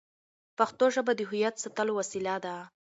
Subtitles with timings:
[0.57, 2.55] پښتو ژبه د هویت ساتلو وسیله ده.